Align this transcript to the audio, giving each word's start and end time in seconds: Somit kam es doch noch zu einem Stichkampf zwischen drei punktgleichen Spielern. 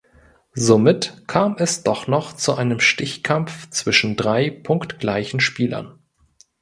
Somit 0.55 1.27
kam 1.27 1.57
es 1.59 1.83
doch 1.83 2.07
noch 2.07 2.33
zu 2.35 2.55
einem 2.55 2.79
Stichkampf 2.79 3.69
zwischen 3.69 4.15
drei 4.15 4.49
punktgleichen 4.49 5.39
Spielern. 5.39 5.99